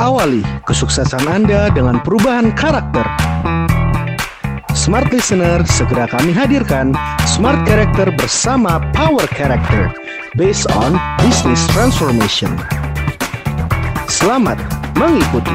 [0.00, 3.04] Awali kesuksesan Anda dengan perubahan karakter.
[4.72, 6.96] Smart Listener, segera kami hadirkan
[7.28, 9.92] Smart Character bersama Power Character
[10.40, 12.48] based on Business Transformation.
[14.08, 14.56] Selamat
[14.96, 15.52] mengikuti.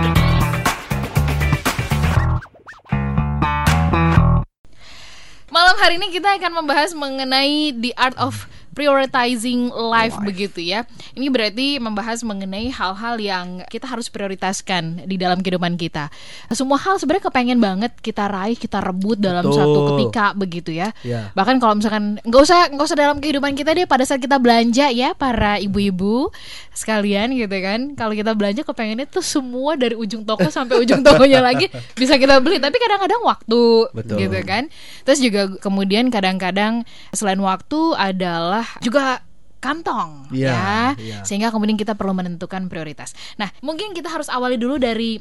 [5.49, 8.45] Malam hari ini kita akan membahas mengenai the art of
[8.75, 10.83] prioritizing life, begitu ya.
[11.15, 16.11] Ini berarti membahas mengenai hal-hal yang kita harus prioritaskan di dalam kehidupan kita.
[16.51, 19.57] Semua hal sebenarnya kepengen banget kita raih, kita rebut dalam Betul.
[19.63, 20.91] satu ketika begitu ya.
[21.07, 21.31] Ya.
[21.31, 24.91] Bahkan kalau misalkan nggak usah nggak usah dalam kehidupan kita deh pada saat kita belanja
[24.91, 26.29] ya para ibu-ibu
[26.75, 27.95] sekalian gitu kan.
[27.95, 32.43] Kalau kita belanja kepengennya tuh semua dari ujung toko sampai ujung tokonya lagi bisa kita
[32.43, 32.59] beli.
[32.59, 33.63] Tapi kadang-kadang waktu
[33.95, 34.17] Betul.
[34.19, 34.67] gitu kan.
[35.07, 36.83] Terus juga kemudian kadang-kadang
[37.15, 39.21] selain waktu adalah juga
[39.57, 40.73] kantong Iya, ya.
[41.01, 41.17] iya.
[41.25, 43.17] Sehingga kemudian kita perlu menentukan prioritas.
[43.35, 45.17] Nah, mungkin kita harus awali dulu dari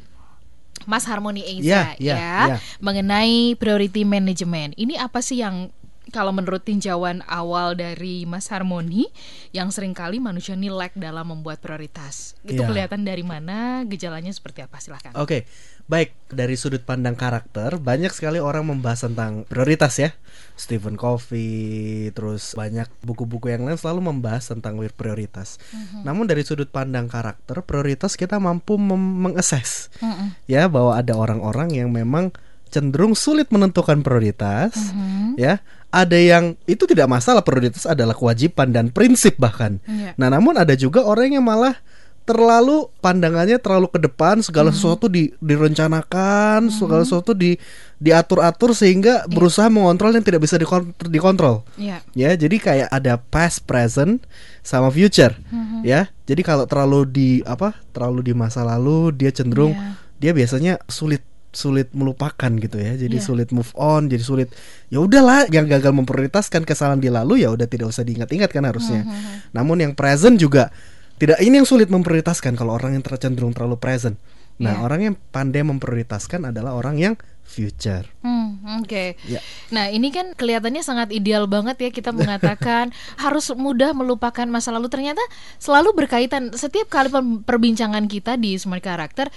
[0.84, 2.56] Mas Harmoni Eiza Iya, iya, ya iya.
[2.78, 4.76] mengenai priority management.
[4.76, 5.72] Ini apa sih yang
[6.12, 9.08] kalau menurut tinjauan awal dari Mas Harmoni
[9.50, 12.36] yang sering kali manusia ini lack dalam membuat prioritas.
[12.44, 12.68] Itu Iya.
[12.68, 14.76] kelihatan dari mana, gejalanya seperti apa?
[14.78, 15.16] Silahkan.
[15.16, 15.48] Oke,
[15.84, 20.16] baik dari sudut pandang karakter banyak sekali orang membahas tentang prioritas ya.
[20.54, 25.58] Stephen Covey, terus banyak buku-buku yang lain selalu membahas tentang prioritas.
[26.06, 30.38] Namun dari sudut pandang karakter, prioritas kita mampu mengakses Mm-mm.
[30.46, 32.30] ya bahwa ada orang-orang yang memang
[32.70, 35.38] cenderung sulit menentukan prioritas Mhm.
[35.38, 35.58] ya.
[35.94, 39.78] Ada yang itu tidak masalah prioritas adalah kewajiban dan prinsip bahkan.
[39.86, 40.18] Iya.
[40.18, 41.78] Nah, namun ada juga orang yang malah
[42.24, 44.76] terlalu pandangannya terlalu ke depan segala Hmm.
[44.76, 47.60] sesuatu di, direncanakan segala sesuatu di
[47.96, 52.00] diatur-atur sehingga berusaha mengontrol yang tidak bisa dikon- dikontrol Iya.
[52.12, 54.24] ya jadi kayak ada past present
[54.60, 55.84] sama future Mhm.
[55.84, 59.96] ya jadi kalau terlalu di apa terlalu di masa lalu dia cenderung Iya.
[60.18, 61.20] dia biasanya sulit
[61.54, 63.24] sulit melupakan gitu ya jadi Iya.
[63.24, 64.48] sulit move on jadi sulit
[64.88, 69.06] ya udahlah yang gagal memprioritaskan kesalahan di lalu ya udah tidak usah diingat-ingat kan harusnya
[69.06, 69.54] Mhm.
[69.54, 70.74] namun yang present juga
[71.18, 74.18] tidak ini yang sulit memprioritaskan kalau orang yang tercenderung terlalu present
[74.54, 74.82] nah Iya.
[74.86, 77.14] orang yang pandai memprioritaskan adalah orang yang
[77.44, 79.20] future Hmm, oke.
[79.28, 79.44] Ya.
[79.68, 82.88] Nah, ini kan kelihatannya sangat ideal banget ya kita mengatakan
[83.24, 84.88] harus mudah melupakan masa lalu.
[84.88, 85.20] Ternyata
[85.60, 87.12] selalu berkaitan setiap kali
[87.44, 89.28] perbincangan kita di Smart Character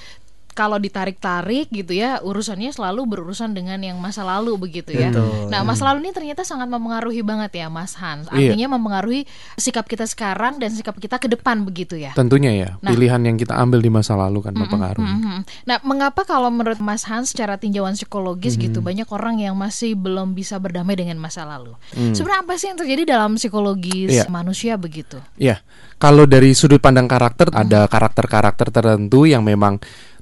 [0.58, 5.14] kalau ditarik-tarik gitu ya, urusannya selalu berurusan dengan yang masa lalu begitu ya.
[5.14, 5.54] Betul.
[5.54, 8.26] Nah, masa lalu ini ternyata sangat mempengaruhi banget ya, Mas Hans.
[8.34, 8.58] Iya.
[8.58, 12.18] Artinya mempengaruhi sikap kita sekarang dan sikap kita ke depan begitu ya.
[12.18, 12.90] Tentunya ya, Nah.
[12.90, 15.06] pilihan yang kita ambil di masa lalu kan mempengaruhi.
[15.06, 15.40] Mhm.
[15.70, 20.34] Nah, mengapa kalau menurut Mas Hans secara tinjauan psikologis gitu banyak orang yang masih belum
[20.34, 21.78] bisa berdamai dengan masa lalu?
[21.94, 24.26] Sebenarnya apa sih yang terjadi dalam psikologis Iya.
[24.34, 25.22] manusia begitu?
[25.38, 25.62] Ya,
[26.02, 29.78] kalau dari sudut pandang karakter ada karakter-karakter tertentu yang memang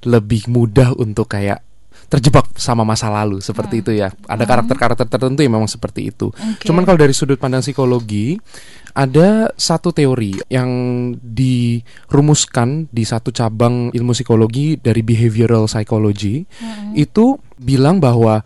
[0.06, 1.66] lebih mudah untuk kayak
[2.06, 4.14] terjebak sama masa lalu seperti itu ya.
[4.30, 6.30] Ada karakter-karakter tertentu yang memang seperti itu.
[6.30, 6.66] Oke.
[6.66, 8.38] Cuman kalau dari sudut pandang psikologi
[8.96, 10.70] ada satu teori yang
[11.20, 16.48] dirumuskan di satu cabang ilmu psikologi dari behavioral psychology
[16.96, 18.40] itu bilang bahwa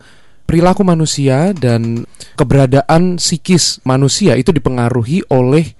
[0.50, 2.02] perilaku manusia dan
[2.34, 5.78] keberadaan psikis manusia itu dipengaruhi oleh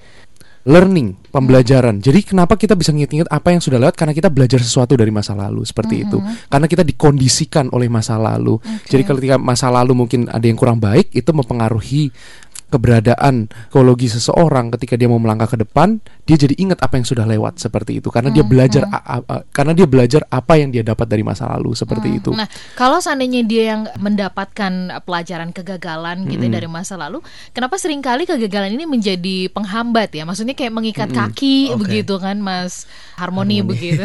[0.68, 2.04] learning, pembelajaran.
[2.04, 5.32] Jadi kenapa kita bisa nginget-nginget apa yang sudah lewat karena kita belajar sesuatu dari masa
[5.32, 6.20] lalu seperti itu.
[6.52, 8.60] Karena kita dikondisikan oleh masa lalu.
[8.84, 12.12] Jadi ketika masa lalu mungkin ada yang kurang baik itu mempengaruhi
[12.70, 17.24] keberadaan psikologi seseorang ketika dia mau melangkah ke depan dia jadi ingat apa yang sudah
[17.24, 20.82] lewat seperti itu karena dia belajar a- a- a- karena dia belajar apa yang dia
[20.82, 22.46] dapat dari masa lalu seperti itu Nah,
[22.78, 24.72] kalau seandainya dia yang mendapatkan
[25.04, 27.20] pelajaran kegagalan gitu dari masa lalu,
[27.52, 30.24] kenapa sering kali kegagalan ini menjadi penghambat ya?
[30.24, 31.84] Maksudnya kayak mengikat kaki Oke.
[31.86, 34.00] begitu kan, Mas Harmoni, begitu.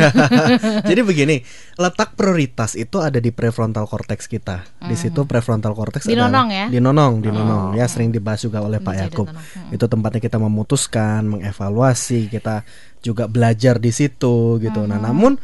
[0.89, 1.41] Jadi begini,
[1.79, 4.63] letak prioritas itu ada di prefrontal cortex kita.
[4.85, 6.65] Di situ prefrontal cortex Di adalah nonong ya?
[6.71, 7.63] Di nonong, di nonong.
[7.79, 9.27] Ya sering dibahas juga oleh Pak Yakub.
[9.31, 9.73] Hmm.
[9.75, 12.63] Itu tempatnya kita memutuskan, mengevaluasi, kita
[13.03, 14.87] juga belajar di situ gitu.
[14.87, 15.35] Nah, namun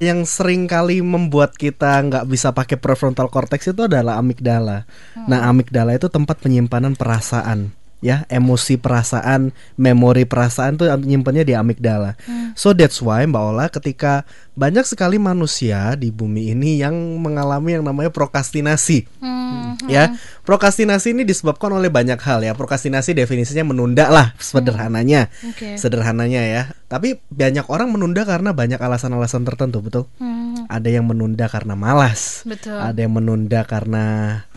[0.00, 4.88] yang sering kali membuat kita nggak bisa pakai prefrontal cortex itu adalah amigdala.
[5.28, 12.16] Nah, amigdala itu tempat penyimpanan perasaan ya emosi perasaan memori perasaan tuh nyimpennya di amigdala.
[12.56, 14.24] So that's why mbak Ola ketika
[14.56, 19.08] banyak sekali manusia di bumi ini yang mengalami yang namanya prokrastinasi.
[19.20, 22.56] Hmm, ya prokrastinasi ini disebabkan oleh banyak hal ya.
[22.56, 25.28] Prokrastinasi definisinya menunda lah sederhananya.
[25.44, 25.76] Oke.
[25.76, 26.62] sederhananya ya.
[26.88, 30.04] Tapi banyak orang menunda karena banyak alasan-alasan tertentu betul?
[30.18, 30.29] Hmm.
[30.70, 32.46] Ada yang menunda karena malas.
[32.46, 32.78] Betul.
[32.78, 34.04] Ada yang menunda karena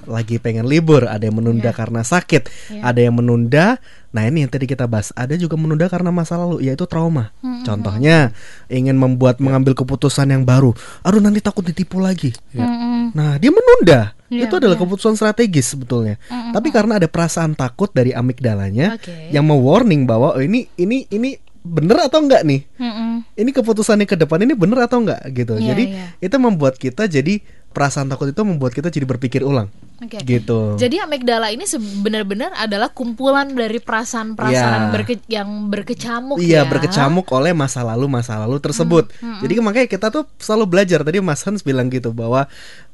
[0.06, 1.78] lagi pengen libur, ada yang menunda Iya.
[1.80, 2.82] karena sakit, Iya.
[2.86, 3.82] ada yang menunda.
[4.14, 5.10] Nah, ini yang tadi kita bahas.
[5.18, 7.34] Ada juga menunda karena masa lalu, yaitu trauma.
[7.66, 8.30] Contohnya
[8.70, 10.70] ingin membuat mengambil keputusan yang baru.
[11.02, 12.30] Aduh, nanti takut ditipu lagi.
[12.54, 13.10] Mm-mm.
[13.18, 14.14] Nah, dia menunda.
[14.30, 14.82] Iya, itu adalah iya.
[14.86, 16.22] keputusan strategis sebetulnya.
[16.30, 19.34] Tapi karena ada perasaan takut dari amigdalanya Oke.
[19.34, 22.68] yang mau warning bahwa oh, ini ini ini bener atau enggak nih?
[22.76, 23.24] Mm-mm.
[23.34, 25.56] Ini keputusannya ke depan ini bener atau enggak gitu.
[25.56, 26.06] Iya, jadi iya.
[26.20, 27.40] itu membuat kita jadi
[27.72, 29.72] perasaan takut itu membuat kita jadi berpikir ulang.
[29.98, 30.20] Oke.
[30.22, 30.76] Gitu.
[30.76, 34.92] Jadi amigdala ini sebenarnya adalah kumpulan dari perasaan-perasaan Iya.
[34.92, 36.70] berke- yang berkecamuk Iya ya.
[36.70, 39.10] berkecamuk oleh masa lalu masa lalu tersebut.
[39.18, 41.02] Hmm, Jadi makanya kita tuh selalu belajar.
[41.02, 42.46] Tadi Mas Hans bilang gitu bahwa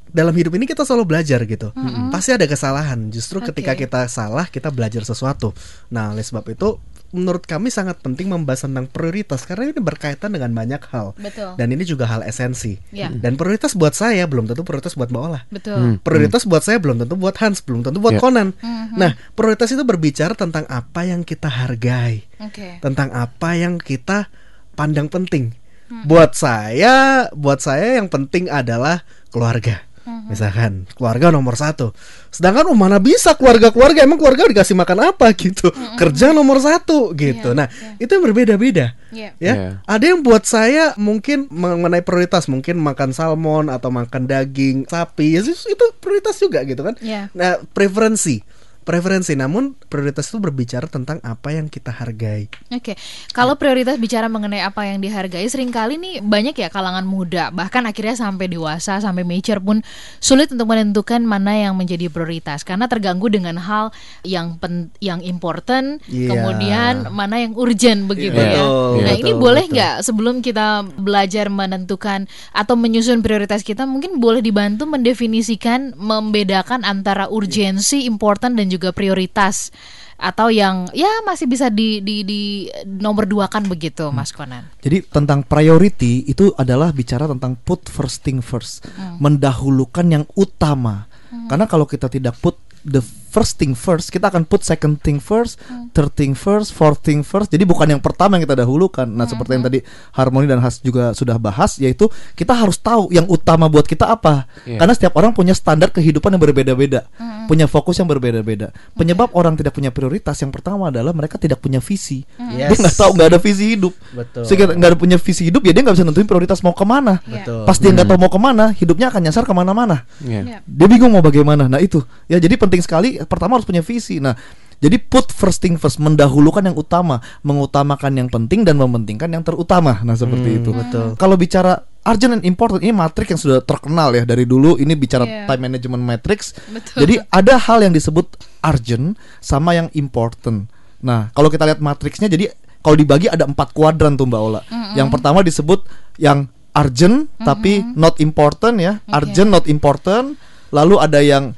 [0.10, 1.74] dalam hidup ini kita selalu belajar gitu.
[2.07, 3.10] Pasti ada kesalahan.
[3.10, 3.83] Justru ketika Hmm, Oke.
[3.83, 5.51] kita salah kita belajar sesuatu.
[5.89, 6.77] Nah oleh sebab itu
[7.09, 11.17] menurut kami sangat penting membahas tentang prioritas karena ini berkaitan dengan banyak hal.
[11.17, 11.57] Betul.
[11.57, 12.77] Dan ini juga hal esensi.
[12.94, 13.09] Ya.
[13.09, 15.41] Dan prioritas buat saya belum tentu prioritas buat Mbak Ola.
[15.50, 15.97] Betul.
[16.06, 18.21] Prioritas buat saya belum tentu buat Hans, belum tentu buat Ya.
[18.21, 18.53] Conan.
[18.57, 18.97] Mhm.
[18.97, 22.77] Nah, prioritas itu berbicara tentang apa yang kita hargai Oke.
[22.81, 24.29] tentang apa yang kita
[24.77, 25.57] pandang penting.
[26.06, 29.01] Buat saya, buat saya yang penting adalah
[29.33, 29.88] keluarga.
[30.29, 31.91] Misalkan keluarga nomor satu.
[32.29, 35.73] Sedangkan oh, mana bisa keluarga-keluarga emang keluarga dikasih makan apa gitu.
[35.97, 37.53] Kerja nomor satu gitu.
[37.53, 37.97] Iya, Nah iya.
[37.97, 38.94] itu yang berbeda-beda.
[39.09, 39.29] Iya.
[39.41, 39.69] Ya, Iya.
[39.89, 45.41] ada yang buat saya mungkin mengenai prioritas mungkin makan salmon atau makan daging sapi ya,
[45.41, 46.94] itu itu prioritas juga gitu kan.
[47.01, 47.33] Iya.
[47.33, 48.45] Nah preferensi,
[48.87, 49.37] preferensi.
[49.37, 52.49] Namun prioritas itu berbicara tentang apa yang kita hargai.
[52.73, 52.95] Oke,
[53.35, 57.85] kalau prioritas bicara mengenai apa yang dihargai, sering kali nih banyak ya kalangan muda, bahkan
[57.85, 59.83] akhirnya sampai dewasa, sampai mature pun
[60.23, 63.91] sulit untuk menentukan mana yang menjadi prioritas karena terganggu dengan hal
[64.25, 66.29] yang pen, yang important, Iya.
[66.33, 68.49] kemudian mana yang urgent begitu Iya.
[68.55, 68.63] ya.
[68.63, 70.67] Betul, nah betul, ini boleh nggak sebelum kita
[70.97, 72.25] belajar menentukan
[72.55, 79.75] atau menyusun prioritas kita, mungkin boleh dibantu mendefinisikan, membedakan antara urgensi, important dan juga prioritas
[80.19, 82.41] atau yang ya masih bisa di di, di
[82.83, 84.67] nomor dua kan begitu Mas Konan.
[84.83, 88.83] Jadi tentang priority itu adalah bicara tentang put first thing first,
[89.19, 91.07] mendahulukan yang utama.
[91.47, 92.99] Karena kalau kita tidak put the
[93.29, 95.61] first thing first, kita akan put second thing first,
[95.93, 97.53] third thing first, fourth thing first.
[97.53, 99.05] Jadi bukan yang pertama yang kita dahulukan.
[99.05, 99.79] Nah, seperti yang tadi
[100.17, 104.49] Harmoni dan Has juga sudah bahas yaitu kita harus tahu yang utama buat kita apa.
[104.65, 104.81] Iya.
[104.81, 107.05] Karena setiap orang punya standar kehidupan yang berbeda-beda,
[107.45, 108.73] punya fokus yang berbeda-beda.
[108.97, 112.25] Penyebab orang tidak punya prioritas yang pertama adalah mereka tidak punya visi.
[112.39, 112.81] Dia Yes.
[112.81, 113.93] nggak tahu nggak ada visi hidup.
[114.15, 114.43] Betul.
[114.49, 117.21] Sehingga nggak ada punya visi hidup ya dia nggak bisa nentuin prioritas mau ke mana.
[117.21, 117.67] Betul.
[117.69, 120.07] Pas dia nggak tahu mau ke mana, hidupnya akan nyasar ke mana-mana.
[120.23, 120.41] Iya.
[120.47, 120.59] Ya.
[120.65, 121.69] Dia bingung mau bagaimana.
[121.69, 123.19] Nah itu ya jadi penting sekali.
[123.25, 124.19] Pertama harus punya visi.
[124.19, 124.36] Nah
[124.80, 130.00] jadi put first thing first, mendahulukan yang utama, mengutamakan yang penting dan mementingkan yang terutama.
[130.04, 130.69] Nah seperti Hmm, itu.
[130.71, 131.07] betul.
[131.16, 134.80] Kalau bicara urgent and important ini matrix yang sudah terkenal ya dari dulu.
[134.80, 135.51] Ini bicara Iya.
[135.51, 136.56] time management matrix.
[136.66, 136.95] Betul.
[136.95, 140.71] Jadi ada hal yang disebut urgent sama yang important.
[141.00, 142.48] Nah, kalau kita lihat matriksnya jadi
[142.80, 144.62] kalau dibagi ada empat kuadran tuh Mbak Ola.
[144.95, 145.83] Yang pertama disebut
[146.16, 149.04] yang urgent tapi not important ya.
[149.04, 149.12] Oke.
[149.12, 150.39] Urgent not important.
[150.71, 151.51] Lalu ada yang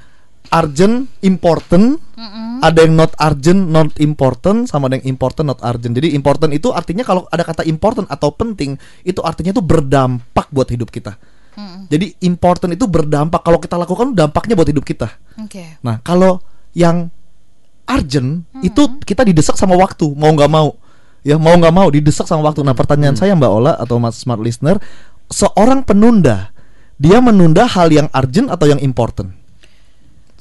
[0.49, 2.01] urgent important,
[2.65, 5.93] ada yang not urgent not important sama ada yang important not urgent.
[5.93, 10.67] Jadi important itu artinya kalau ada kata important atau penting itu artinya itu berdampak buat
[10.73, 11.15] hidup kita.
[11.91, 15.11] Jadi important itu berdampak kalau kita lakukan dampaknya buat hidup kita.
[15.35, 15.77] Oke.
[15.83, 16.39] Nah, kalau
[16.71, 17.11] yang
[17.83, 20.79] urgent itu kita didesak sama waktu, mau nggak mau.
[21.21, 22.63] Ya, mau nggak mau didesak sama waktu.
[22.63, 24.79] Nah, pertanyaan saya Mbak Ola atau Mas Smart Listener,
[25.29, 26.49] seorang penunda,
[26.97, 29.40] dia menunda hal yang urgent atau yang important?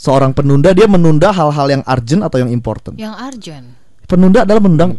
[0.00, 2.96] Seorang penunda dia menunda hal-hal yang urgent atau yang important?
[2.96, 3.66] Yang urgent.
[4.08, 4.90] Penunda adalah menunda,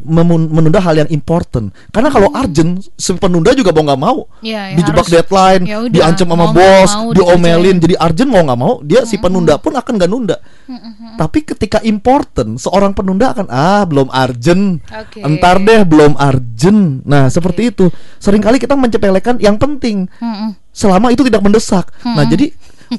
[0.48, 1.75] menunda hal yang important.
[1.91, 5.77] Karena kalau urgent, si penunda juga mau nggak mau Ya, ya dijebak harus- deadline, ya
[5.84, 9.75] udah, diancam sama bos, mau diomelin, jadi urgent mau nggak mau, dia si penunda pun
[9.75, 10.38] akan nggak nunda.
[11.20, 15.20] Tapi ketika important, seorang penunda akan ah belum urgent, Oke.
[15.20, 17.03] entar deh belum urgent.
[17.03, 17.91] Nah seperti itu.
[18.15, 20.55] Seringkali kita mencepelekan yang penting, Mm-mm.
[20.72, 21.91] selama itu tidak mendesak.
[22.08, 22.48] Nah jadi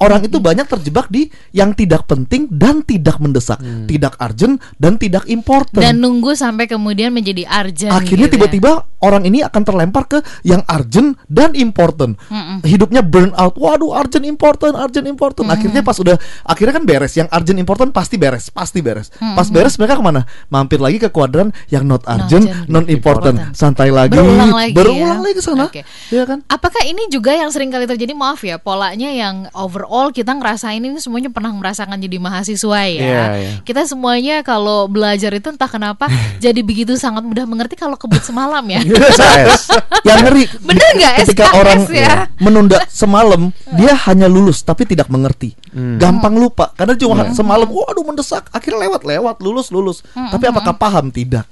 [0.00, 3.58] orang itu banyak terjebak di yang tidak penting dan tidak mendesak,
[3.90, 5.82] tidak urgent dan tidak important.
[5.82, 7.92] Dan nunggu sampai kemudian menjadi urgent.
[7.92, 8.91] Akhirnya gitu ya.
[9.02, 12.16] Orang ini akan terlempar ke yang urgent dan important.
[12.62, 13.58] Hidupnya burn out.
[13.58, 15.50] Waduh, urgent important, urgent important.
[15.50, 16.16] Akhirnya pas udah
[16.46, 17.12] akhirnya kan beres.
[17.18, 19.12] Yang urgent important pasti beres, pasti beres.
[19.18, 20.24] Pas beres mereka ke mana?
[20.48, 23.36] Mampir lagi ke kuadran yang not urgent, urgent, non important.
[23.36, 23.56] important.
[23.58, 25.24] Santai lagi, Berulang lagi berulang ya.
[25.26, 25.64] lagi ke sana.
[25.68, 25.82] Oke.
[26.08, 26.38] Iya kan?
[26.46, 30.98] Apakah ini juga yang sering kali terjadi maaf ya polanya yang overall kita ngerasain ini
[31.02, 33.02] semuanya pernah merasakan jadi mahasiswa ya.
[33.02, 33.52] Iya, iya.
[33.66, 36.06] Kita semuanya kalau belajar itu entah kenapa
[36.44, 38.80] jadi begitu sangat mudah mengerti kalau kebut semalam ya.
[38.94, 39.62] SKS.
[40.02, 41.14] yang ngeri Bener nggak?
[41.24, 42.14] ketika SKS orang ya?
[42.38, 45.54] menunda semalam dia hanya lulus tapi tidak mengerti.
[45.72, 50.04] Gampang lupa karena cuma semalam waduh mendesak akhirnya lewat lewat lulus lulus.
[50.12, 51.08] Tapi apakah paham?
[51.08, 51.46] Tidak.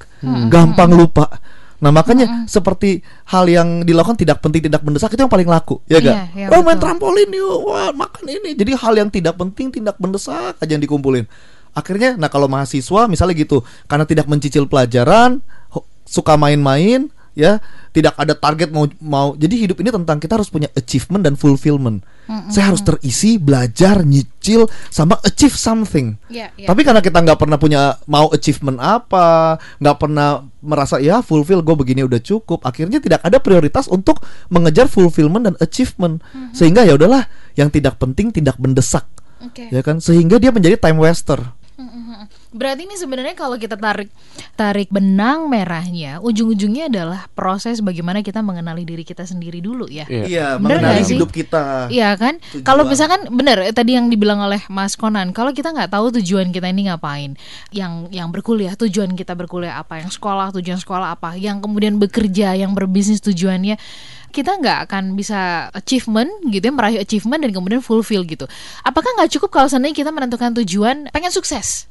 [0.48, 1.26] Gampang lupa.
[1.80, 5.96] Nah makanya seperti hal yang dilakukan tidak penting tidak mendesak itu yang paling laku ya
[5.96, 6.84] Iya, gak iya, wah main betul.
[6.84, 8.52] trampolin yuk wah makan ini.
[8.52, 11.24] Jadi hal yang tidak penting tidak mendesak aja yang dikumpulin.
[11.72, 15.40] Akhirnya nah kalau mahasiswa misalnya gitu karena tidak mencicil pelajaran
[16.04, 20.70] suka main-main ya tidak ada target mau mau jadi hidup ini tentang kita harus punya
[20.74, 22.02] achievement dan fulfillment.
[22.46, 26.14] Saya harus terisi belajar nyicil sama achieve something.
[26.30, 26.66] Iya, iya.
[26.70, 31.74] tapi karena kita nggak pernah punya mau achievement apa nggak pernah merasa ya fulfill gue
[31.74, 32.62] begini udah cukup.
[32.62, 36.22] Akhirnya tidak ada prioritas untuk mengejar fulfillment dan achievement.
[36.54, 37.26] Sehingga ya udahlah
[37.58, 39.06] yang tidak penting tidak mendesak.
[39.40, 39.72] Oke.
[39.72, 39.98] ya kan?
[39.98, 41.40] Sehingga dia menjadi time waster
[42.50, 44.10] Berarti ini sebenarnya kalau kita tarik
[44.58, 50.02] tarik benang merahnya, ujung-ujungnya adalah proses bagaimana kita mengenali diri kita sendiri dulu ya.
[50.10, 50.24] Iya.
[50.26, 51.18] iya Bener mengenali nggak sih?
[51.18, 51.62] hidup kita
[51.94, 52.42] Iya kan?
[52.42, 52.66] Tujuan.
[52.66, 56.50] Kalau misalkan benar eh, tadi yang dibilang oleh Mas Konan, kalau kita nggak tahu tujuan
[56.50, 57.38] kita ini ngapain,
[57.70, 62.58] yang yang berkuliah tujuan kita berkuliah apa, yang sekolah tujuan sekolah apa, yang kemudian bekerja,
[62.58, 63.78] yang berbisnis tujuannya,
[64.30, 68.46] kita nggak akan bisa achievement gitu ya, meraih achievement dan kemudian fulfill gitu.
[68.86, 71.89] Apakah nggak cukup kalau seandainya kita menentukan tujuan pengen sukses?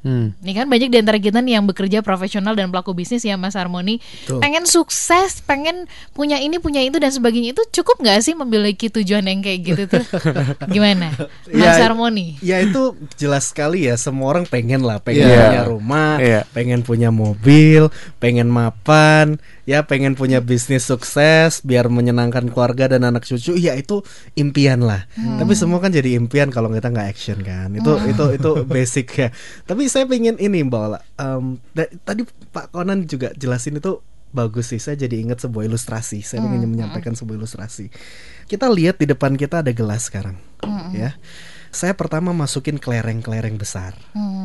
[0.00, 0.32] Hmm.
[0.40, 3.52] Nih kan banyak di antara kita nih yang bekerja profesional dan pelaku bisnis ya Mas
[3.52, 4.00] Harmoni
[4.40, 9.28] Pengen sukses, pengen punya ini, punya itu dan sebagainya Itu cukup nggak sih memiliki tujuan
[9.28, 10.04] yang kayak gitu tuh?
[10.74, 11.12] Gimana?
[11.52, 15.36] Mas Ya, Harmoni Ya itu jelas sekali ya semua orang pengen lah pengen Iya.
[15.44, 16.40] punya rumah, Iya.
[16.48, 19.36] pengen punya mobil, pengen mapan,
[19.70, 23.54] ya pengen punya bisnis sukses biar menyenangkan keluarga dan anak cucu.
[23.54, 24.02] Ya itu
[24.34, 25.06] impian lah.
[25.14, 27.70] Tapi semua kan jadi impian kalau kita nggak action kan.
[27.78, 29.28] Itu itu itu basic ya.
[29.62, 30.98] Tapi saya pengen ini Mbak Ola.
[31.14, 34.02] Em, da- tadi Pak Konan juga jelasin itu
[34.34, 34.82] bagus sih.
[34.82, 36.26] Saya jadi ingat sebuah ilustrasi.
[36.26, 37.86] Saya ingin menyampaikan sebuah ilustrasi.
[38.50, 40.34] Kita lihat di depan kita ada gelas sekarang,
[40.90, 41.14] ya.
[41.70, 43.94] Saya pertama masukin kelereng-kelereng besar,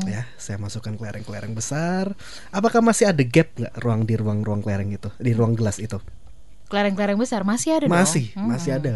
[0.06, 0.30] ya.
[0.38, 2.14] Saya masukkan kelereng-kelereng besar.
[2.50, 5.98] Apakah masih ada gap nggak ruang di ruang-ruang kelereng itu, di ruang gelas itu?
[6.70, 8.94] Kelereng-kelereng besar masih ada Masih, dong masih ada,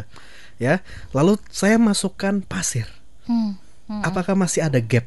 [0.57, 0.81] ya.
[1.09, 2.85] Lalu saya masukkan pasir.
[3.25, 3.57] Hmm,
[3.89, 4.01] hmm.
[4.05, 5.05] Apakah masih ada gap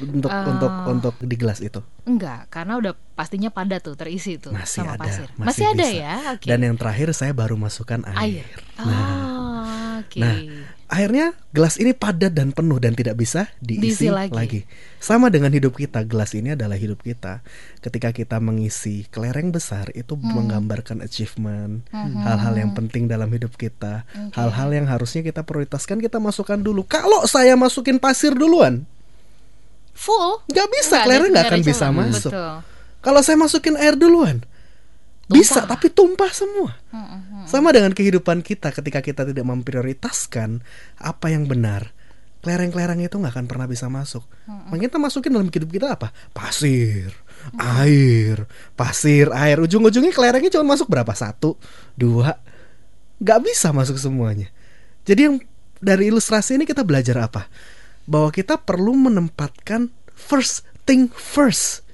[0.00, 0.46] untuk Ah.
[0.46, 1.82] untuk untuk di gelas itu?
[2.06, 5.86] Enggak, karena udah pastinya padat tuh terisi tuh Masih sama ada, pasir masih Masih ada
[5.86, 6.00] bisa.
[6.00, 6.14] ya?
[6.32, 8.42] Oke Dan yang terakhir saya baru masukkan air.
[8.42, 8.46] Air
[8.80, 10.36] Ah, Oke Nah,
[10.90, 14.34] akhirnya gelas ini padat dan penuh dan tidak bisa Diisi diisi lagi.
[14.34, 14.60] lagi.
[14.98, 17.46] Sama dengan hidup kita, gelas ini adalah hidup kita.
[17.78, 20.34] Ketika kita mengisi kelereng besar itu Hmm.
[20.34, 24.02] menggambarkan achievement, hal-hal yang penting dalam hidup kita,
[24.34, 26.82] hal-hal yang harusnya kita prioritaskan kita masukkan dulu.
[26.82, 28.82] Kalau saya masukin pasir duluan,
[29.94, 32.32] Full nggak bisa, kelereng nggak akan bisa masuk.
[32.32, 32.52] Betul
[33.00, 34.40] Kalau saya masukin air duluan,
[35.30, 36.74] bisa tapi tumpah semua.
[37.46, 40.60] Sama dengan kehidupan kita ketika kita tidak memprioritaskan
[40.98, 41.94] apa yang benar.
[42.40, 44.24] Kelereng-kelereng itu nggak akan pernah bisa masuk.
[44.48, 46.08] Makanya kita masukin dalam hidup kita apa?
[46.32, 47.12] Pasir,
[47.60, 49.60] air, pasir, air.
[49.60, 51.12] Ujung-ujungnya kelerengnya cuma masuk berapa?
[51.12, 51.60] Satu,
[51.92, 52.40] dua.
[53.20, 54.48] Nggak bisa masuk semuanya.
[55.04, 55.36] Jadi yang
[55.84, 57.44] dari ilustrasi ini kita belajar apa?
[58.08, 61.84] Bahwa kita perlu menempatkan first thing first.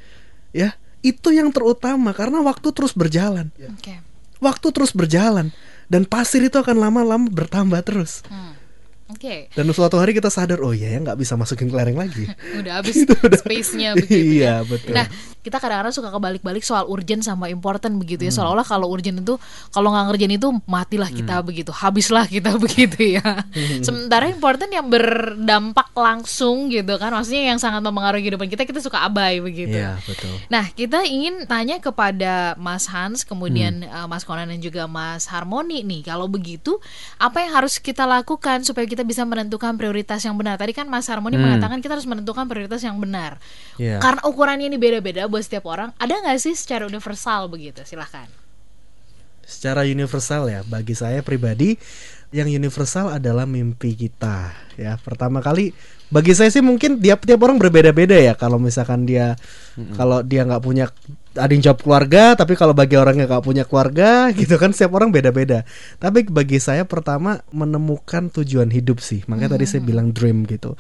[0.54, 3.54] Ya, itu yang terutama karena waktu terus berjalan.
[3.54, 4.02] Oke
[4.36, 5.48] Waktu terus berjalan
[5.88, 8.20] dan pasir itu akan lama-lama bertambah terus.
[9.06, 12.26] Oke Dan suatu hari kita sadar, oh iya ya nggak bisa masukin kelereng lagi.
[12.60, 14.60] Udah habis Itu udah- space-nya begitu ya.
[14.60, 14.92] Iya betul.
[14.92, 15.06] Nah,
[15.40, 18.30] kita kadang-kadang suka kebalik-balik soal urgent sama important begitu ya.
[18.30, 18.38] Hmm.
[18.42, 19.38] Seolah-olah kalau urgent itu
[19.70, 21.46] kalau nggak ngerjain itu matilah kita Hmm.
[21.46, 23.46] begitu, habislah kita begitu ya.
[23.78, 29.02] Sementara important yang berdampak langsung gitu kan, maksudnya yang sangat mempengaruhi kehidupan kita kita suka
[29.02, 29.70] abai begitu.
[29.72, 30.34] Iya betul.
[30.48, 33.94] Nah, kita ingin tanya kepada Mas Hans, kemudian Hmm.
[33.94, 36.02] uh, Mas Konan dan juga Mas Harmoni nih.
[36.04, 36.78] Kalau begitu,
[37.16, 40.56] apa yang harus kita lakukan supaya kita bisa menentukan prioritas yang benar?
[40.56, 43.36] Tadi kan Mas Harmoni mengatakan kita harus menentukan prioritas yang benar.
[43.76, 43.82] Hmm.
[43.82, 43.98] Iya.
[44.00, 45.92] Karena ukurannya ini beda-beda buat setiap orang.
[46.00, 47.84] Ada nggak sih secara universal begitu?
[47.84, 48.30] Silahkan.
[49.46, 51.78] Secara universal ya, bagi saya pribadi
[52.34, 54.50] yang universal adalah mimpi kita.
[54.74, 55.70] Ya, pertama kali
[56.06, 58.34] bagi saya sih mungkin tiap tiap orang berbeda-beda ya.
[58.34, 59.34] Kalau misalkan dia
[59.98, 60.86] kalau dia nggak punya
[61.36, 64.96] ada yang jawab keluarga, tapi kalau bagi orang yang nggak punya keluarga, gitu kan setiap
[64.96, 65.62] orang beda-beda.
[66.00, 69.22] Tapi bagi saya pertama menemukan tujuan hidup sih.
[69.28, 70.74] Makanya tadi saya bilang dream gitu.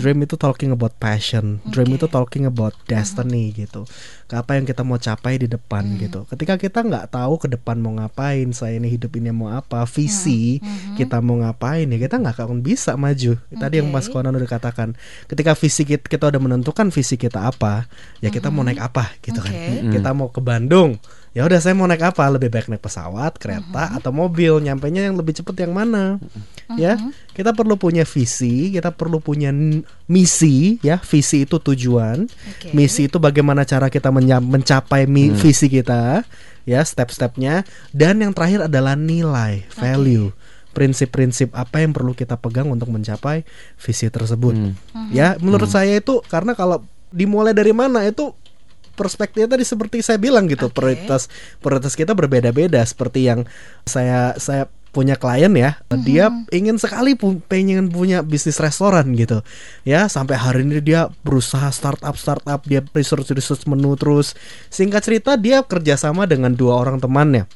[0.00, 1.62] Dream itu talking about passion.
[1.68, 3.84] Dream itu talking about destiny gitu.
[4.28, 6.28] Ke Apa yang kita mau capai di depan gitu.
[6.28, 10.60] Ketika kita nggak tahu ke depan mau ngapain, saya ini hidup ini mau apa, visi
[11.00, 13.40] kita mau ngapain ya kita nggak akan bisa maju.
[13.56, 14.92] Tadi yang Mas Konan udah katakan,
[15.26, 17.88] ketika visi kita, kita udah menentukan visi kita apa,
[18.20, 19.48] ya kita mau naik apa gitu Oke.
[19.48, 19.88] kan.
[19.88, 21.00] Kita mau ke Bandung,
[21.32, 22.28] ya udah saya mau naik apa?
[22.28, 26.20] Lebih baik naik pesawat kereta atau mobil nyampainya yang lebih cepat yang mana
[26.76, 26.98] ya.
[27.32, 29.48] Kita perlu punya visi kita perlu punya
[30.04, 30.98] misi ya.
[31.00, 32.26] Visi itu tujuan.
[32.28, 32.74] Oke.
[32.74, 36.26] misi itu bagaimana cara kita mencapai mi- visi kita
[36.66, 37.64] ya step-stepnya.
[37.94, 40.34] Dan yang terakhir adalah nilai value.
[40.76, 43.42] Prinsip-prinsip apa yang perlu kita pegang untuk mencapai
[43.80, 44.54] visi tersebut.
[45.10, 48.36] Ya menurut saya itu karena kalau dimulai dari mana itu
[48.94, 50.66] perspektifnya tadi seperti saya bilang gitu.
[50.66, 50.74] Oke.
[50.74, 51.30] prioritas
[51.62, 52.82] prioritas kita berbeda-beda.
[52.82, 53.46] Seperti yang
[53.86, 54.66] saya saya
[54.98, 59.46] punya klien ya dia ingin sekali pu- pengen punya bisnis restoran gitu.
[59.86, 64.34] Ya sampai hari ini dia berusaha startup startup dia research research menu terus.
[64.74, 67.46] Singkat cerita dia kerjasama dengan dua orang temannya.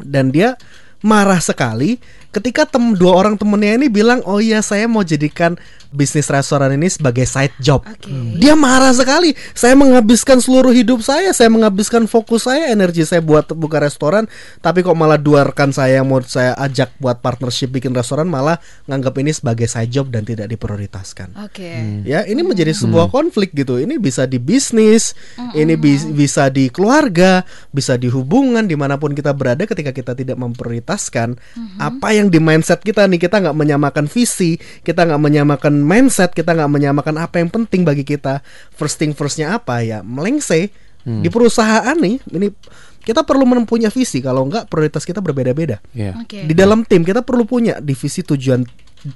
[0.00, 0.56] Dan dia
[1.04, 2.00] marah sekali
[2.32, 5.54] ketika tem dua orang temennya ini bilang oh iya saya mau jadikan
[5.92, 7.84] bisnis restoran ini sebagai side job.
[7.84, 8.08] Oke.
[8.40, 9.36] dia marah sekali.
[9.52, 14.24] Saya menghabiskan seluruh hidup saya saya menghabiskan fokus saya energi saya buat buka restoran
[14.64, 18.56] tapi kok malah dua rekan saya yang mau saya ajak buat partnership bikin restoran malah
[18.88, 21.36] nganggap ini sebagai side job dan tidak diprioritaskan.
[21.44, 22.02] Oke.
[22.08, 23.76] ya ini menjadi sebuah konflik gitu.
[23.76, 25.12] Ini bisa di bisnis
[25.52, 30.12] ini bis- bisa di keluarga bisa di hubungan di mana pun kita berada ketika kita
[30.16, 31.36] tidak memprioritaskan
[31.76, 36.52] apa yang di mindset kita nih kita nggak menyamakan visi kita nggak menyamakan mindset kita
[36.54, 38.44] nggak menyamakan apa yang penting bagi kita.
[38.76, 39.82] First thing firstnya apa?
[39.82, 40.70] Ya melengse
[41.02, 42.54] di perusahaan nih ini
[43.02, 44.22] kita perlu mempunyai visi.
[44.22, 45.82] Kalau nggak prioritas kita berbeda-beda.
[45.90, 46.22] Iya.
[46.22, 46.46] Oke.
[46.46, 47.82] di dalam tim kita perlu punya.
[47.82, 48.62] Divisi tujuan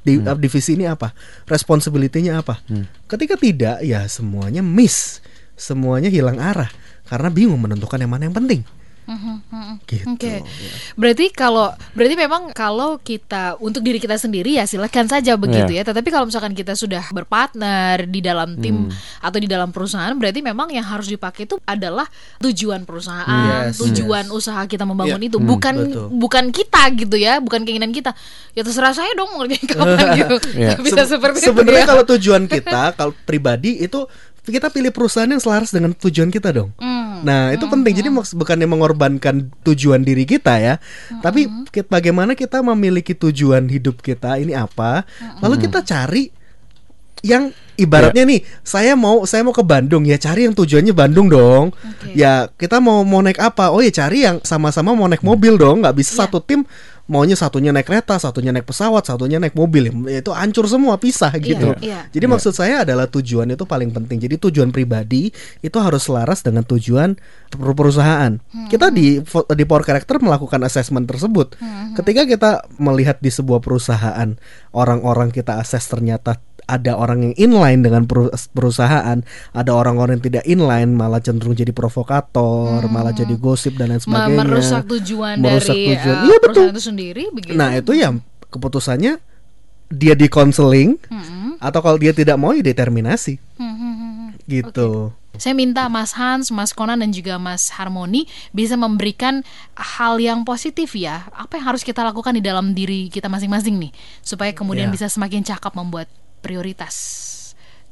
[0.02, 1.14] di, uh, divisi ini apa,
[1.46, 2.58] responsibility-nya apa.
[3.06, 5.22] Ketika tidak, ya semuanya miss,
[5.54, 6.70] semuanya hilang arah.
[7.06, 8.66] Karena bingung menentukan yang mana yang penting.
[9.06, 9.74] Mhm, mhm.
[9.82, 10.04] Gitu.
[10.08, 10.34] Oke,
[10.94, 15.80] berarti kalau berarti memang kalau kita untuk diri kita sendiri ya silakan saja begitu Iya.
[15.80, 15.88] ya.
[15.88, 20.68] Tetapi kalau misalkan kita sudah berpartner di dalam tim atau di dalam perusahaan, berarti memang
[20.68, 22.06] yang harus dipakai itu adalah
[22.38, 25.28] tujuan perusahaan, Yes, tujuan usaha kita membangun Iya.
[25.28, 26.06] itu, bukan betul.
[26.12, 28.10] bukan kita gitu ya, bukan keinginan kita.
[28.52, 29.86] Ya terserah saya dong mau ngerjain kapan
[30.18, 30.36] gitu.
[30.52, 30.74] Iya.
[30.78, 31.88] Bisa Se- seperti Sebenarnya itu ya.
[31.88, 34.02] kalau tujuan kita, kalau pribadi itu
[34.42, 36.70] kita pilih perusahaan yang selaras dengan tujuan kita dong.
[37.16, 37.24] Hmm.
[37.24, 37.94] Nah itu penting.
[37.94, 40.74] Jadi maks- bukannya mengorbankan tujuan diri kita ya,
[41.18, 45.08] tapi kit- bagaimana kita memiliki tujuan hidup kita ini apa,
[45.40, 46.28] lalu kita cari
[47.24, 51.72] yang ibaratnya nih saya mau saya mau ke Bandung ya cari yang tujuannya Bandung dong
[51.74, 52.12] Oke.
[52.14, 55.82] ya kita mau mau naik apa oh ya cari yang sama-sama mau naik mobil dong
[55.82, 56.18] nggak bisa Iya.
[56.22, 56.62] satu tim
[57.06, 61.30] maunya satunya naik kereta satunya naik pesawat satunya naik mobil Ya, itu hancur semua pisah
[61.38, 61.70] gitu.
[61.78, 62.10] iya.
[62.10, 64.18] jadi maksud saya adalah tujuan itu paling penting.
[64.18, 65.30] Jadi tujuan pribadi
[65.62, 67.14] itu harus selaras dengan tujuan
[67.48, 69.22] per- perusahaan kita di
[69.54, 71.54] di Power Character melakukan assessment tersebut.
[71.94, 74.34] Ketika kita melihat di sebuah perusahaan
[74.72, 80.44] orang-orang kita assess ternyata ada orang yang inline dengan peru- perusahaan, ada orang-orang yang tidak
[80.44, 84.06] inline malah cenderung jadi provokator, malah jadi gosip dan lain Hmm.
[84.08, 84.38] Sebagainya.
[84.42, 86.10] merusak tujuan Merusak dari tujuan.
[86.12, 86.42] uh, Iya, betul.
[86.42, 87.54] perusahaan itu sendiri begitu.
[87.54, 88.10] Nah, itu ya
[88.46, 89.12] keputusannya
[89.88, 91.58] dia di konseling Mm-mm.
[91.58, 94.28] atau kalau dia tidak mau ya determinasi Hmm, hmm, hmm, hmm.
[94.44, 94.90] gitu.
[95.36, 99.44] Saya minta Mas Hans, Mas Konan dan juga Mas Harmoni bisa memberikan
[99.76, 101.28] hal yang positif ya.
[101.30, 104.94] Apa yang harus kita lakukan di dalam diri kita masing-masing nih supaya kemudian Ya.
[104.96, 106.08] bisa semakin cakap membuat
[106.44, 106.94] prioritas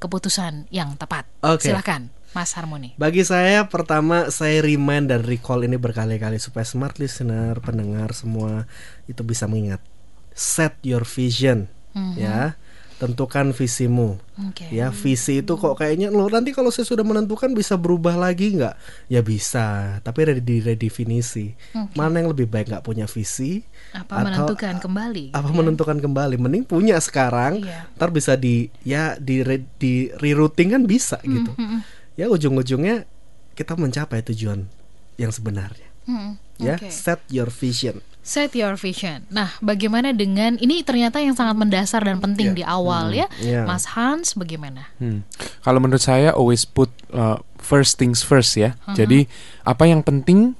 [0.02, 1.24] keputusan yang tepat.
[1.40, 1.72] Oke.
[1.72, 2.92] Silakan, Mas Harmoni.
[3.00, 8.68] Bagi saya pertama saya remind dan recall ini berkali-kali supaya smart listener, pendengar semua
[9.09, 9.80] itu bisa mengingat.
[10.35, 11.70] Set your vision
[12.18, 12.59] ya.
[12.94, 14.22] Tentukan visimu.
[14.38, 14.70] Oke.
[14.70, 18.74] Ya, visi itu kok kayaknya lo nanti kalau saya sudah menentukan bisa berubah lagi nggak?
[19.11, 21.59] Ya bisa, tapi ada di redefinisi.
[21.98, 23.66] Mana yang lebih baik nggak punya visi?
[23.94, 25.24] Apa menentukan kembali?
[25.30, 25.57] Apa gitu ya?
[25.57, 26.35] menentukan kembali?
[26.37, 27.87] Mending punya sekarang, Iya.
[27.94, 31.54] ntar bisa di ya di re- di rerouting kan bisa gitu.
[31.54, 33.07] Hmm, Ya ujung-ujungnya
[33.52, 34.66] kita mencapai tujuan
[35.14, 35.87] yang sebenarnya.
[36.04, 36.90] Hmm, Ya, oke.
[36.90, 38.02] set your vision.
[38.20, 39.28] Set your vision.
[39.28, 42.57] Nah, bagaimana dengan ini ternyata yang sangat mendasar dan penting Iya.
[42.57, 43.62] di awal ya, Iya.
[43.62, 44.88] Mas Hans, bagaimana?
[44.96, 45.22] Hmm.
[45.61, 48.74] Kalau menurut saya always put uh, first things first ya.
[48.88, 49.28] Jadi
[49.61, 50.57] apa yang penting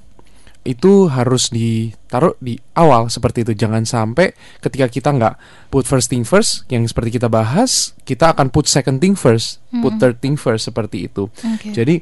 [0.65, 3.53] itu harus ditaruh di awal seperti itu.
[3.53, 5.35] Jangan sampai ketika kita nggak
[5.69, 9.95] put first thing first, yang seperti kita bahas, kita akan put second thing first, put
[10.01, 11.29] third thing first seperti itu.
[11.29, 11.69] Oke.
[11.71, 12.01] Jadi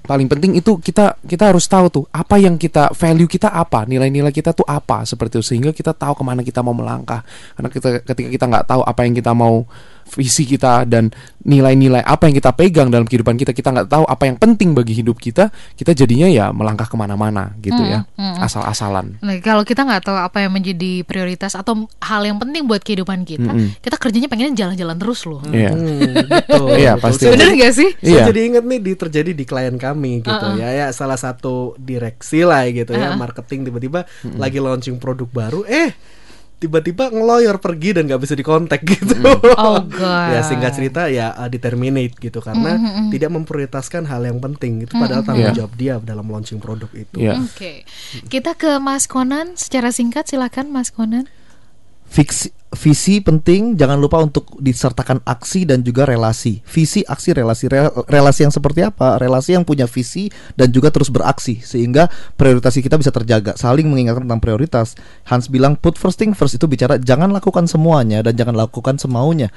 [0.00, 4.32] paling penting itu kita kita harus tahu tuh apa yang kita value kita apa nilai-nilai
[4.32, 7.20] kita tuh apa seperti itu sehingga kita tahu ke mana kita mau melangkah
[7.54, 9.68] karena kita ketika kita nggak tahu apa yang kita mau
[10.12, 11.08] visi kita dan
[11.40, 14.92] nilai-nilai apa yang kita pegang dalam kehidupan kita kita nggak tahu apa yang penting bagi
[14.94, 18.04] hidup kita kita jadinya ya melangkah ke mana-mana gitu ya
[18.38, 22.80] asal-asalan Nah, kalau kita nggak tahu apa yang menjadi prioritas atau hal yang penting buat
[22.80, 25.40] kehidupan kita, kita kerjanya pengennya jalan-jalan terus loh.
[25.46, 26.66] Iya Hmm, betul.
[26.74, 27.22] Iya, pasti.
[27.22, 27.90] Saya Bener jadi- gak sih?
[27.96, 28.24] Saya Iya.
[28.26, 30.56] jadi ingat nih di terjadi di klien kami gitu Uh-uh.
[30.56, 33.18] ya ya salah satu direksi lah gitu ya Uh-uh.
[33.18, 35.92] marketing tiba-tiba lagi launching produk baru eh
[36.60, 39.16] tiba-tiba ngeloyor pergi dan nggak bisa dikontak gitu.
[39.56, 40.28] Oh, God.
[40.30, 42.76] ya singkat cerita ya uh, diterminate gitu karena
[43.08, 45.56] tidak memprioritaskan hal yang penting itu padahal tanggung Iya.
[45.56, 47.16] jawab dia dalam launching produk itu.
[47.18, 47.36] Ya.
[47.36, 47.88] Oke,
[48.26, 51.24] kita ke Mas Konan secara singkat silakan Mas Konan.
[52.10, 56.58] Fiksi, visi penting, jangan lupa untuk disertakan aksi dan juga relasi.
[56.66, 57.70] Visi, aksi, relasi.
[57.70, 59.14] Re- relasi yang seperti apa?
[59.22, 60.26] Relasi yang punya visi
[60.58, 63.54] dan juga terus beraksi sehingga prioritas kita bisa terjaga.
[63.54, 64.98] Saling mengingatkan tentang prioritas.
[65.30, 69.54] Hans bilang put first thing first itu bicara jangan lakukan semuanya dan jangan lakukan semaunya.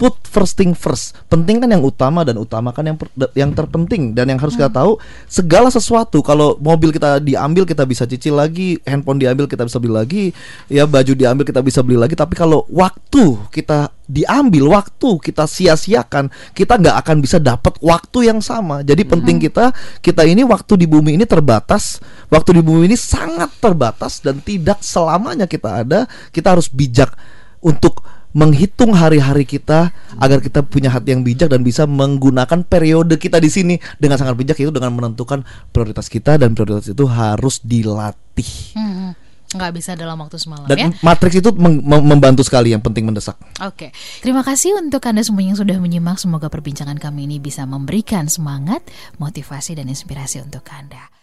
[0.00, 1.14] Put first thing first.
[1.30, 4.98] Penting kan yang utama dan utamakan yang per- yang terpenting dan yang harus kita tahu
[5.30, 9.94] segala sesuatu kalau mobil kita diambil kita bisa cicil lagi, handphone diambil kita bisa beli
[9.94, 10.24] lagi,
[10.66, 12.18] ya baju diambil kita bisa beli lagi.
[12.18, 18.42] Tapi kalau waktu kita diambil, waktu kita sia-siakan, kita nggak akan bisa dapat waktu yang
[18.42, 18.82] sama.
[18.82, 19.70] Jadi penting kita
[20.02, 24.82] kita ini waktu di bumi ini terbatas, waktu di bumi ini sangat terbatas dan tidak
[24.82, 26.00] selamanya kita ada.
[26.34, 27.14] Kita harus bijak
[27.62, 28.02] untuk
[28.32, 33.48] menghitung hari-hari kita agar kita punya hati yang bijak dan bisa menggunakan periode kita di
[33.52, 38.50] sini dengan sangat bijak itu dengan menentukan prioritas kita dan prioritas itu harus dilatih.
[38.76, 39.12] Hmm,
[39.52, 40.88] nggak bisa dalam waktu semalam Dan ya.
[41.04, 43.36] matriks itu mem- mem- membantu sekali yang penting mendesak.
[43.60, 43.92] Oke,
[44.24, 46.16] terima kasih untuk Anda semua yang sudah menyimak.
[46.16, 48.80] Semoga perbincangan kami ini bisa memberikan semangat,
[49.20, 51.21] motivasi, dan inspirasi untuk Anda.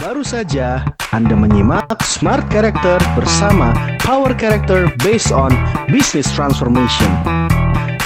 [0.00, 0.82] Baru saja
[1.12, 5.52] Anda menyimak Smart Character bersama Power Character based on
[5.92, 7.10] Business Transformation.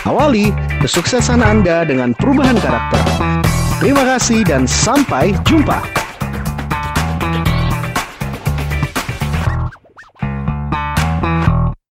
[0.04, 0.52] Awali
[0.84, 3.00] kesuksesan Anda dengan perubahan karakter.
[3.80, 6.03] Terima kasih dan sampai jumpa.